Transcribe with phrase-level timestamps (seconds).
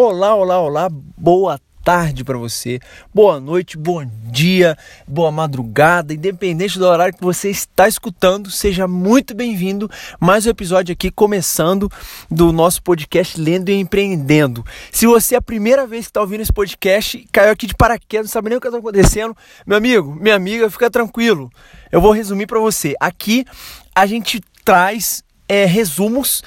[0.00, 2.78] Olá, olá, olá, boa tarde para você,
[3.12, 4.78] boa noite, bom dia,
[5.08, 9.90] boa madrugada, independente do horário que você está escutando, seja muito bem-vindo.
[10.20, 11.90] Mais um episódio aqui começando
[12.30, 14.64] do nosso podcast Lendo e Empreendendo.
[14.92, 18.26] Se você é a primeira vez que está ouvindo esse podcast, caiu aqui de paraquedas,
[18.26, 19.36] não sabe nem o que está acontecendo,
[19.66, 21.50] meu amigo, minha amiga, fica tranquilo.
[21.90, 22.94] Eu vou resumir para você.
[23.00, 23.44] Aqui
[23.92, 26.44] a gente traz é, resumos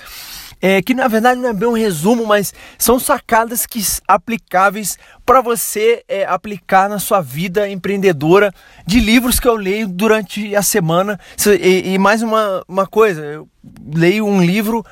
[0.62, 5.42] é, que na verdade não é bem um resumo, mas são sacadas que aplicáveis para
[5.42, 8.54] você é, aplicar na sua vida empreendedora
[8.86, 11.20] de livros que eu leio durante a semana.
[11.60, 13.50] E, e mais uma, uma coisa, eu
[13.94, 14.86] leio um livro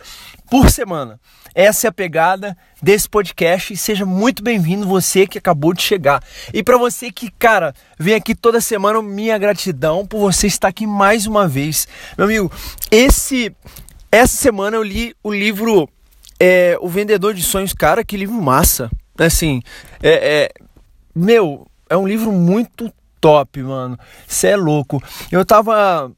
[0.49, 1.19] por semana.
[1.53, 6.23] Essa é a pegada desse podcast e seja muito bem-vindo você que acabou de chegar.
[6.53, 10.87] E para você que, cara, vem aqui toda semana, minha gratidão por você estar aqui
[10.87, 11.87] mais uma vez.
[12.17, 12.51] Meu amigo,
[12.91, 13.53] esse
[14.11, 15.89] essa semana eu li o livro
[16.39, 17.73] é, O Vendedor de Sonhos.
[17.73, 18.89] Cara, que livro massa.
[19.17, 19.61] Assim,
[20.01, 20.51] é, é
[21.13, 23.99] meu, é um livro muito top, mano.
[24.27, 25.03] Você é louco.
[25.31, 26.11] Eu tava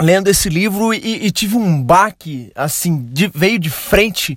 [0.00, 4.36] lendo esse livro e, e tive um baque, assim, de, veio de frente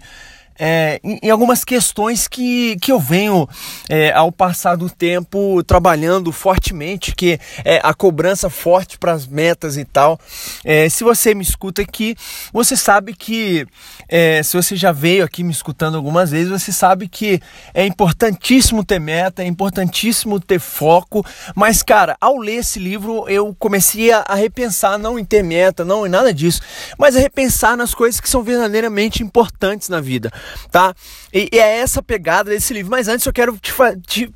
[0.58, 3.48] é, em, algumas questões que, que eu venho,
[3.90, 9.78] é, ao passar do tempo, trabalhando fortemente, que é a cobrança forte para as metas
[9.78, 10.20] e tal.
[10.64, 12.16] É, se você me escuta aqui,
[12.54, 13.68] você sabe que,
[14.08, 17.40] é, se você já veio aqui me escutando algumas vezes, você sabe que
[17.74, 23.54] é importantíssimo ter meta, é importantíssimo ter foco, mas, cara, ao ler esse livro, eu
[23.60, 26.62] comecei a, a repensar, não em ter meta, não em nada disso,
[26.98, 30.32] mas a repensar nas coisas que são verdadeiramente importantes na vida
[30.72, 30.94] tá?
[31.34, 32.92] E, e, é essa pegada desse livro.
[32.92, 33.74] Mas antes eu quero te,
[34.06, 34.34] te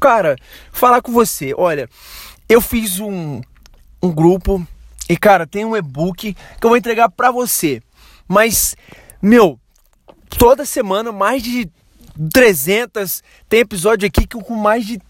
[0.00, 0.36] cara,
[0.72, 1.54] falar com você.
[1.56, 1.88] Olha,
[2.48, 3.40] eu fiz um,
[4.02, 4.66] um grupo
[5.08, 7.82] e, cara, tem um e-book que eu vou entregar pra você.
[8.26, 8.76] Mas,
[9.22, 9.58] meu,
[10.38, 11.70] toda semana mais de
[12.32, 15.00] 300, tem episódio aqui com mais de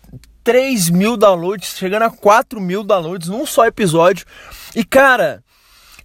[0.45, 4.27] 3 mil downloads, chegando a 4 mil downloads num só episódio.
[4.75, 5.43] E, cara,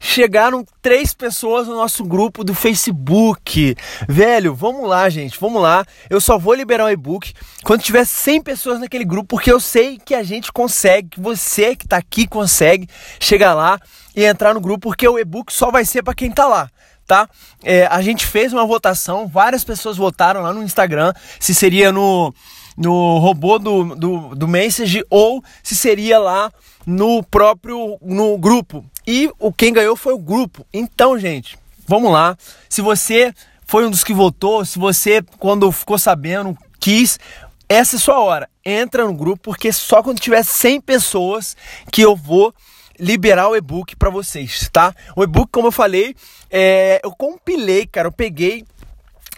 [0.02, 3.76] chegaram três pessoas no nosso grupo do Facebook.
[4.10, 5.86] Velho, vamos lá, gente, vamos lá.
[6.10, 7.32] Eu só vou liberar o e-book
[7.64, 11.76] quando tiver 100 pessoas naquele grupo, porque eu sei que a gente consegue, que você
[11.76, 13.80] que está aqui consegue chegar lá
[14.16, 16.70] e entrar no grupo, porque o e-book só vai ser para quem está lá.
[17.06, 17.30] Tá?
[17.64, 22.34] É, a gente fez uma votação, várias pessoas votaram lá no Instagram se seria no,
[22.78, 26.52] no robô do, do, do Message ou se seria lá
[26.86, 28.86] no próprio no grupo.
[29.06, 30.66] E o quem ganhou foi o grupo.
[30.74, 31.58] Então, gente,
[31.88, 32.38] vamos lá.
[32.70, 33.34] Se você
[33.66, 37.20] foi um dos que votou, se você quando ficou sabendo quis,
[37.68, 38.50] essa é sua hora.
[38.66, 41.56] Entra no grupo porque só quando tiver 100 pessoas
[41.92, 42.54] que eu vou
[43.00, 44.94] liberar o e-book para vocês, tá?
[45.16, 46.16] O e-book, como eu falei,
[46.50, 48.64] é, eu compilei, cara, eu peguei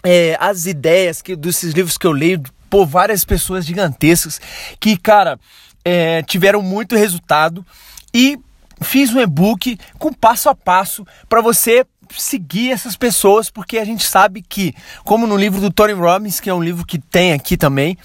[0.02, 4.40] é, as ideias que desses livros que eu leio por várias pessoas gigantescas
[4.78, 5.38] que, cara,
[5.84, 7.64] é, tiveram muito resultado
[8.12, 8.38] e
[8.80, 11.84] fiz um e-book com passo a passo para você
[12.16, 14.74] seguir essas pessoas, porque a gente sabe que,
[15.04, 17.96] como no livro do Tony Robbins, que é um livro que tem aqui também,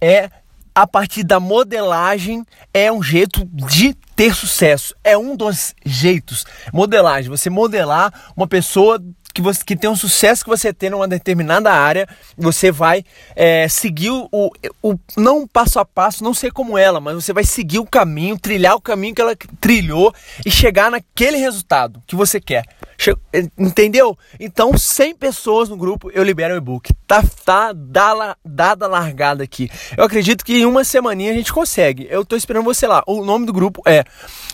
[0.00, 0.30] é
[0.74, 4.94] a partir da modelagem é um jeito de ter sucesso.
[5.02, 6.44] É um dos jeitos.
[6.72, 9.02] Modelagem, você modelar uma pessoa
[9.32, 13.04] que, você, que tem um sucesso que você tem numa determinada área, você vai
[13.34, 14.50] é, seguir o,
[14.82, 18.38] o, não passo a passo, não sei como ela, mas você vai seguir o caminho,
[18.38, 20.14] trilhar o caminho que ela trilhou
[20.44, 22.64] e chegar naquele resultado que você quer.
[22.98, 23.16] Che
[23.58, 24.16] entendeu?
[24.38, 26.92] Então, 100 pessoas no grupo, eu libero o e-book.
[27.06, 29.70] Tá, tá dada, dada largada aqui.
[29.96, 32.06] Eu acredito que em uma semaninha a gente consegue.
[32.10, 33.02] Eu tô esperando você lá.
[33.06, 34.04] O nome do grupo é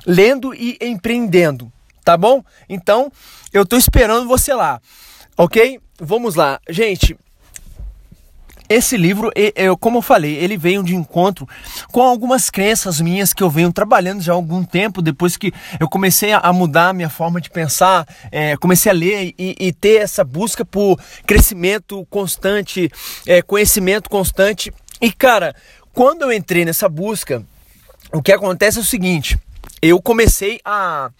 [0.07, 1.73] Lendo e Empreendendo
[2.07, 2.41] tá bom?
[2.69, 3.11] Então,
[3.53, 4.81] eu tô esperando você lá,
[5.37, 5.81] ok?
[6.01, 7.19] Vamos lá, gente.
[8.69, 11.49] Esse livro, eu, como eu falei, ele veio de encontro
[11.91, 15.89] com algumas crenças minhas que eu venho trabalhando já há algum tempo, depois que eu
[15.89, 20.03] comecei a mudar a minha forma de pensar, é, comecei a ler e, e, ter
[20.03, 22.89] essa busca por crescimento constante,
[23.27, 24.73] é, conhecimento constante.
[25.01, 25.55] E cara,
[25.93, 27.45] quando eu entrei nessa busca,
[28.13, 29.37] o que acontece é o seguinte:
[29.81, 31.11] eu comecei a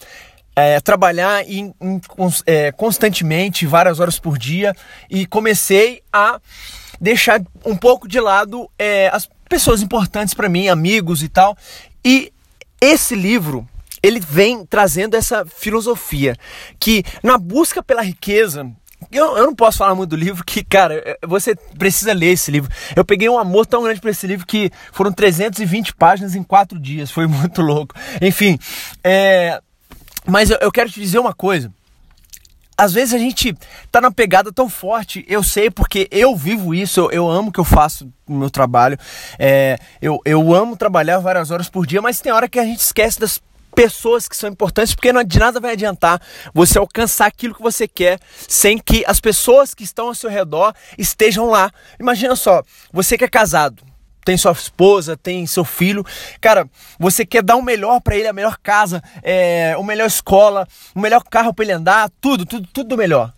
[0.57, 2.01] é, trabalhar em, em,
[2.47, 4.75] é, constantemente, várias horas por dia,
[5.11, 6.41] e comecei a
[6.99, 11.57] deixar um pouco de lado é, as pessoas importantes para mim, amigos e tal.
[12.03, 12.33] E
[12.81, 13.69] esse livro
[14.03, 16.37] ele vem trazendo essa filosofia
[16.79, 18.71] que na busca pela riqueza
[19.13, 22.51] eu, eu não posso falar muito do livro, que, cara, é, você precisa ler esse
[22.51, 22.71] livro.
[22.95, 26.79] Eu peguei um amor tão grande por esse livro que foram 320 páginas em quatro
[26.79, 27.11] dias.
[27.11, 27.95] Foi muito louco.
[28.21, 28.59] Enfim,
[29.05, 29.61] é,
[30.27, 31.73] mas eu, eu quero te dizer uma coisa.
[32.77, 33.57] às vezes a gente
[33.91, 37.53] tá na pegada tão forte, eu sei porque eu vivo isso, eu, eu amo o
[37.53, 38.99] que eu faço no meu trabalho,
[39.39, 42.81] é, eu, eu amo trabalhar várias horas por dia, mas tem hora que a gente
[42.81, 43.41] esquece das
[43.75, 46.21] pessoas que são importantes, porque não, de nada vai adiantar
[46.55, 48.19] você alcançar aquilo que você quer
[48.49, 51.71] sem que as pessoas que estão ao seu redor estejam lá.
[52.01, 53.83] Imagina só, você que é casado,
[54.27, 56.05] tem sua esposa, tem seu filho.
[56.41, 56.69] Cara,
[56.99, 61.01] você quer dar o melhor para ele, a melhor casa, é, a melhor escola, o
[61.01, 63.33] melhor carro para ele andar, tudo, tudo, tudo do melhor.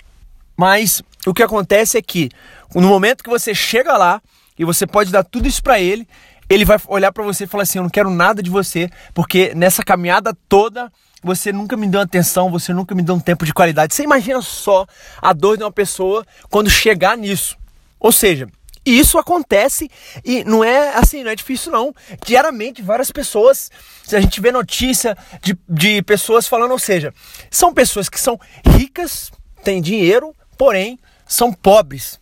[0.56, 2.30] Mas o que acontece é que
[2.74, 4.22] no momento que você chega lá
[4.58, 6.08] e você pode dar tudo isso para ele,
[6.48, 9.52] ele vai olhar para você e falar assim: "Eu não quero nada de você, porque
[9.54, 10.90] nessa caminhada toda
[11.22, 13.94] você nunca me deu atenção, você nunca me deu um tempo de qualidade".
[13.94, 14.86] Você imagina só
[15.20, 17.58] a dor de uma pessoa quando chegar nisso.
[18.00, 18.48] Ou seja,
[18.88, 19.90] e isso acontece
[20.24, 21.94] e não é assim, não é difícil não.
[22.24, 23.70] Diariamente, várias pessoas,
[24.10, 27.12] a gente vê notícia de, de pessoas falando, ou seja,
[27.50, 29.30] são pessoas que são ricas,
[29.62, 32.18] têm dinheiro, porém são pobres.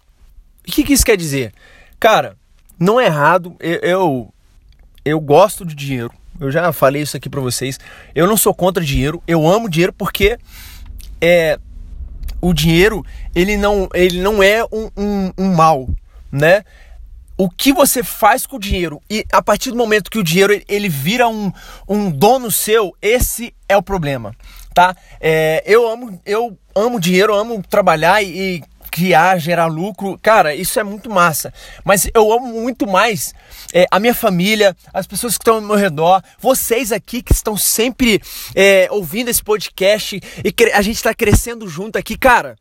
[0.67, 1.55] O que, que isso quer dizer?
[2.01, 2.37] Cara,
[2.77, 4.35] não é errado, eu, eu,
[5.05, 6.11] eu gosto de dinheiro,
[6.41, 7.79] eu já falei isso aqui para vocês.
[8.13, 10.37] Eu não sou contra dinheiro, eu amo dinheiro porque
[11.21, 11.61] é,
[12.41, 15.89] o dinheiro ele não, ele não é um, um, um mal
[16.37, 16.65] né?
[17.39, 20.59] O que você faz com o dinheiro e a partir do momento que o dinheiro
[20.67, 21.53] ele vira um,
[21.87, 24.35] um dono seu, esse é o problema,
[24.75, 24.97] tá?
[25.21, 30.81] É, eu amo eu amo dinheiro, amo trabalhar e, e criar, gerar lucro, cara, isso
[30.81, 31.53] é muito massa.
[31.85, 33.35] Mas eu amo muito mais
[33.75, 37.59] é, a minha família, as pessoas que estão ao meu redor, vocês aqui que estão
[37.59, 38.23] sempre
[38.55, 42.57] é, ouvindo esse podcast e a gente está crescendo junto aqui, cara.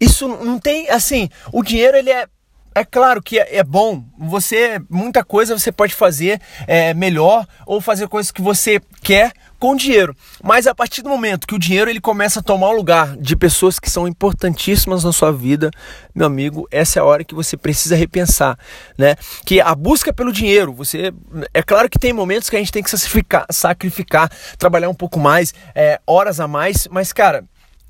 [0.00, 2.28] Isso não tem, assim, o dinheiro ele é
[2.74, 7.80] é claro que é, é, bom, você muita coisa você pode fazer é, melhor ou
[7.80, 10.16] fazer coisas que você quer com dinheiro.
[10.42, 13.34] Mas a partir do momento que o dinheiro ele começa a tomar o lugar de
[13.34, 15.70] pessoas que são importantíssimas na sua vida,
[16.14, 18.56] meu amigo, essa é a hora que você precisa repensar,
[18.96, 19.16] né?
[19.44, 21.12] Que a busca pelo dinheiro, você
[21.52, 25.18] é claro que tem momentos que a gente tem que sacrificar, sacrificar trabalhar um pouco
[25.18, 27.44] mais, é, horas a mais, mas cara,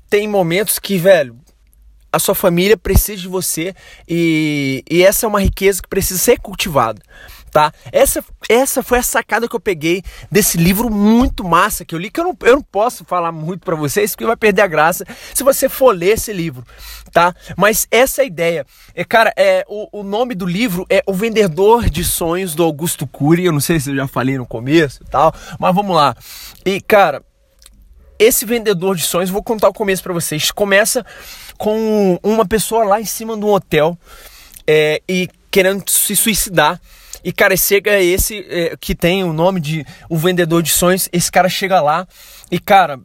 [0.09, 1.37] tem momentos que, velho,
[2.11, 3.73] a sua família precisa de você
[4.07, 7.01] e, e essa é uma riqueza que precisa ser cultivada.
[7.51, 7.73] Tá?
[7.91, 12.11] Essa, essa foi a sacada que eu peguei desse livro muito massa que eu li,
[12.11, 15.03] que eu não, eu não posso falar muito para vocês, porque vai perder a graça
[15.33, 16.63] se você for ler esse livro,
[17.11, 17.33] tá?
[17.57, 18.65] Mas essa é a ideia.
[18.93, 23.07] É, cara, é, o, o nome do livro é O Vendedor de Sonhos, do Augusto
[23.07, 26.15] Cury, eu não sei se eu já falei no começo e tal, mas vamos lá.
[26.63, 27.23] E, cara,
[28.19, 30.51] esse vendedor de sonhos, vou contar o começo para vocês.
[30.51, 31.05] Começa
[31.59, 33.97] com uma pessoa lá em cima de um hotel
[34.65, 36.79] é, e querendo se suicidar.
[37.21, 41.09] E cara, chega esse é, que tem o nome de o vendedor de sonhos.
[41.11, 42.07] Esse cara chega lá
[42.49, 42.97] e cara,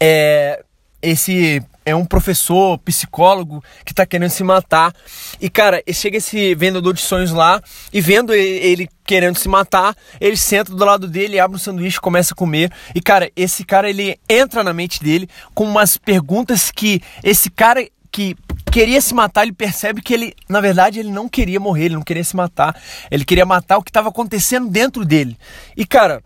[0.00, 0.64] é,
[1.02, 4.94] esse é um professor, psicólogo que tá querendo se matar.
[5.40, 7.60] E cara, chega esse vendedor de sonhos lá
[7.92, 12.32] e vendo ele querendo se matar, ele senta do lado dele, abre um sanduíche, começa
[12.32, 12.72] a comer.
[12.94, 17.86] E cara, esse cara ele entra na mente dele com umas perguntas que esse cara
[18.12, 18.36] que
[18.70, 22.02] queria se matar, ele percebe que ele, na verdade, ele não queria morrer, ele não
[22.02, 22.80] queria se matar.
[23.10, 25.36] Ele queria matar o que estava acontecendo dentro dele.
[25.76, 26.22] E cara,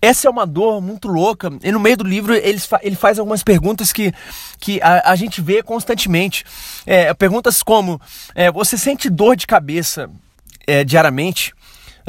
[0.00, 1.50] essa é uma dor muito louca.
[1.62, 4.12] E no meio do livro ele, ele faz algumas perguntas que,
[4.58, 6.44] que a, a gente vê constantemente.
[6.86, 8.00] É, perguntas como:
[8.34, 10.10] é, Você sente dor de cabeça
[10.66, 11.52] é, diariamente?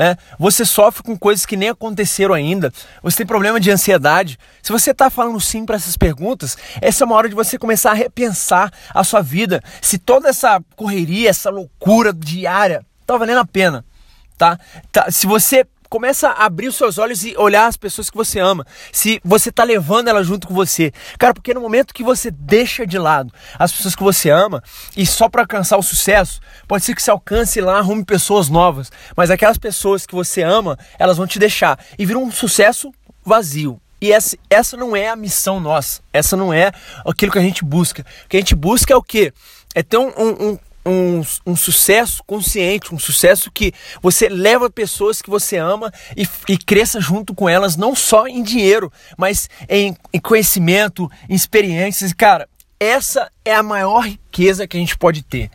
[0.01, 2.71] É, você sofre com coisas que nem aconteceram ainda,
[3.03, 4.39] você tem problema de ansiedade.
[4.61, 7.91] Se você está falando sim para essas perguntas, essa é uma hora de você começar
[7.91, 9.61] a repensar a sua vida.
[9.81, 13.83] Se toda essa correria, essa loucura diária está valendo a pena.
[14.37, 14.57] Tá?
[14.89, 15.11] tá?
[15.11, 18.65] Se você começa a abrir os seus olhos e olhar as pessoas que você ama.
[18.91, 20.93] Se você tá levando ela junto com você.
[21.17, 24.63] Cara, porque no momento que você deixa de lado as pessoas que você ama
[24.95, 28.91] e só para alcançar o sucesso, pode ser que você alcance lá, arrume pessoas novas,
[29.15, 32.91] mas aquelas pessoas que você ama, elas vão te deixar e vira um sucesso
[33.25, 33.81] vazio.
[34.01, 36.71] E essa, essa não é a missão nossa, essa não é
[37.05, 38.05] aquilo que a gente busca.
[38.25, 39.33] O que a gente busca é o quê?
[39.75, 45.29] É ter um, um, um um, sucesso consciente, um sucesso que você leva pessoas que
[45.29, 50.19] você ama e, e cresça junto com elas, não só em dinheiro, mas em, em
[50.19, 52.13] conhecimento, em experiências.
[52.13, 52.47] Cara,
[52.79, 55.49] essa é a maior riqueza que a gente pode ter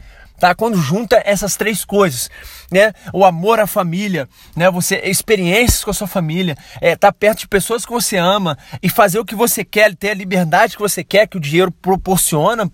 [0.44, 0.54] tá?
[0.54, 2.28] Quando junta essas três coisas,
[2.70, 2.92] né?
[3.14, 4.70] O amor à família, né?
[4.70, 8.90] Você experiências com a sua família, é, tá perto de pessoas que você ama e
[8.90, 12.70] fazer o que você quer, ter a liberdade que você quer, que o dinheiro proporciona.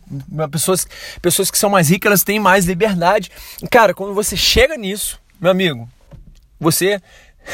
[0.51, 0.85] Pessoas,
[1.23, 3.31] pessoas que são mais ricas, elas têm mais liberdade.
[3.63, 5.89] E, cara, quando você chega nisso, meu amigo,
[6.59, 7.01] você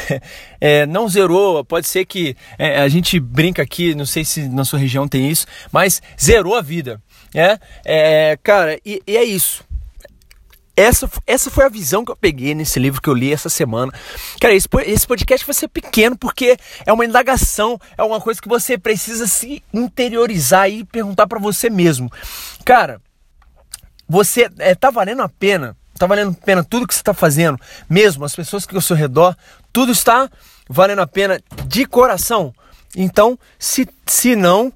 [0.59, 4.65] é, não zerou, pode ser que é, a gente brinca aqui, não sei se na
[4.65, 6.99] sua região tem isso, mas zerou a vida.
[7.35, 9.67] É, é cara, e, e é isso.
[10.77, 13.91] Essa, essa foi a visão que eu peguei nesse livro que eu li essa semana.
[14.39, 16.55] Cara, esse, esse podcast vai ser pequeno porque
[16.85, 21.67] é uma indagação, é uma coisa que você precisa se interiorizar e perguntar para você
[21.67, 22.11] mesmo.
[22.63, 23.01] Cara,
[24.07, 25.75] você é, tá valendo a pena?
[25.97, 27.59] Tá valendo a pena tudo que você está fazendo?
[27.89, 29.35] Mesmo as pessoas que ao seu redor,
[29.73, 30.29] tudo está
[30.69, 32.53] valendo a pena de coração?
[32.95, 34.71] Então, se, se não,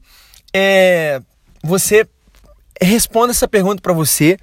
[0.51, 1.21] é,
[1.63, 2.07] você
[2.81, 4.39] responda essa pergunta para você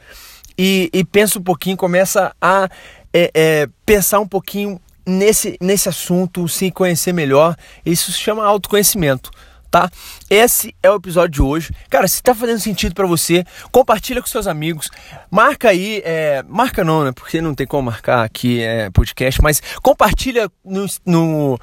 [0.59, 2.69] e, e pensa um pouquinho, começa a
[3.13, 7.57] é, é, pensar um pouquinho nesse, nesse assunto, se conhecer melhor.
[7.87, 9.31] Isso se chama autoconhecimento
[9.71, 9.91] tá?
[10.29, 11.73] Esse é o episódio de hoje.
[11.89, 14.91] Cara, se tá fazendo sentido para você, compartilha com seus amigos.
[15.31, 17.13] Marca aí, é, marca não, né?
[17.13, 21.59] Porque não tem como marcar aqui é, podcast, mas compartilha no, no,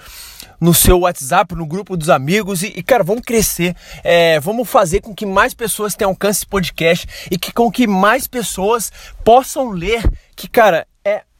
[0.59, 3.75] no seu WhatsApp, no grupo dos amigos e, e cara, vamos crescer.
[4.03, 7.87] É, vamos fazer com que mais pessoas tenham alcance esse podcast e que com que
[7.87, 8.91] mais pessoas
[9.23, 10.03] possam ler.
[10.35, 10.85] Que, cara,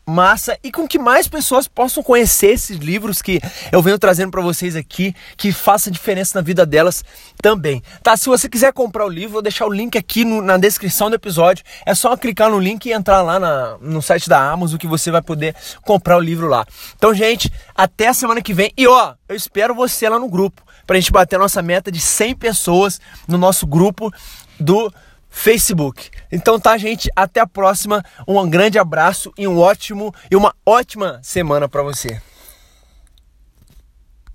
[0.06, 4.42] massa e com que mais pessoas possam conhecer esses livros que eu venho trazendo para
[4.42, 7.04] vocês aqui, que faça diferença na vida delas
[7.42, 7.82] também.
[8.04, 8.16] Tá?
[8.16, 11.16] Se você quiser comprar o livro, vou deixar o link aqui no, na descrição do
[11.16, 11.64] episódio.
[11.86, 15.10] É só clicar no link e entrar lá na, no site da Amazon que você
[15.10, 16.66] vai poder comprar o livro lá.
[16.96, 18.72] Então, gente, até a semana que vem.
[18.78, 22.00] E ó, eu espero você lá no grupo pra gente bater a nossa meta de
[22.00, 24.12] 100 pessoas no nosso grupo
[24.60, 24.92] do
[25.36, 26.10] Facebook.
[26.32, 28.02] Então tá, gente, até a próxima.
[28.26, 32.22] Um grande abraço e um ótimo e uma ótima semana para você.